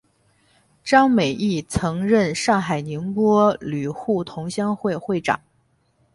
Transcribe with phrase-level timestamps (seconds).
[0.83, 5.39] 张美翊曾任上海宁波旅沪同乡会会长。